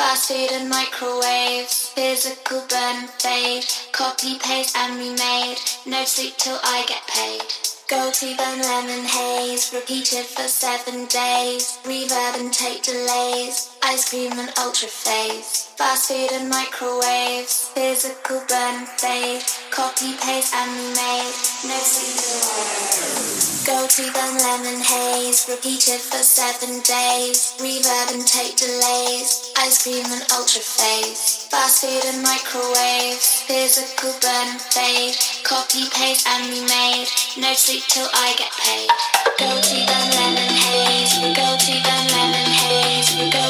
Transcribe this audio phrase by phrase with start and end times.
[0.00, 6.86] Fast food and microwaves, physical burn fade, copy paste and remade, no sleep till I
[6.88, 7.42] get paid.
[7.86, 14.30] Go to burn lemon haze, repeated for seven days, reverb and tape delays, ice cream
[14.38, 21.34] and ultra faves, fast food and microwaves, physical burn and fade, copy paste and remade,
[21.66, 23.66] no sleep.
[23.66, 30.06] Go to the lemon haze, repeated for seven days, reverb and tape delays, ice cream
[30.06, 37.10] and ultra faves, fast food and microwaves, physical burn and fade, copy paste and remade,
[37.42, 38.90] no sleep till I get paid.
[39.34, 43.49] Go to the lemon haze, go to the lemon haze, go.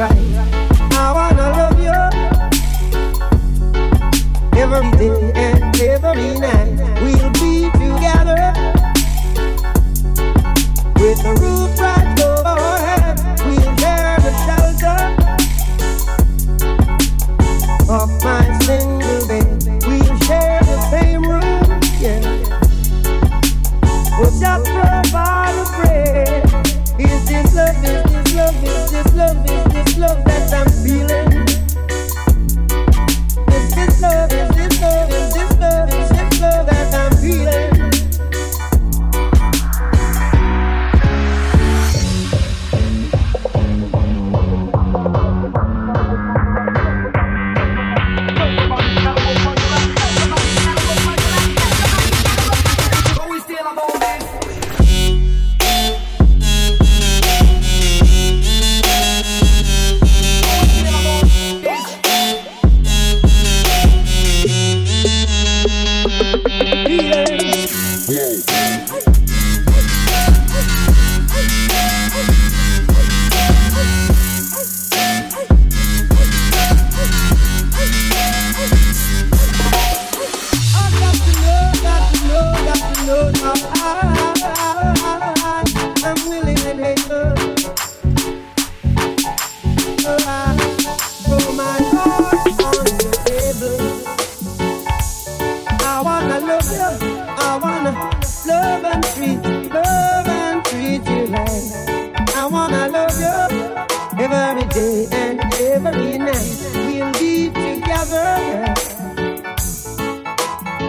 [0.00, 0.12] right.
[0.92, 1.98] I wanna love you
[4.58, 6.59] every day and every night.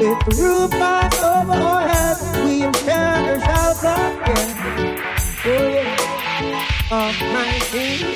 [0.03, 4.97] If the roof flies over our heads, we encounter shouts again.
[5.45, 5.95] Oh yeah,
[6.89, 8.11] of my finger.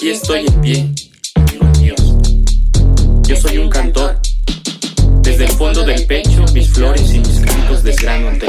[0.00, 0.94] Aquí estoy en pie,
[1.60, 2.00] los míos.
[3.28, 4.18] Yo soy un cantor.
[5.20, 8.46] Desde el fondo del pecho, mis flores y mis cantos desgranonte.